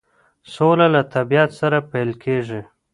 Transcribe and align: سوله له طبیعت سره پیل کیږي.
سوله 0.53 0.87
له 0.93 1.01
طبیعت 1.13 1.49
سره 1.59 1.77
پیل 1.91 2.09
کیږي. 2.23 2.61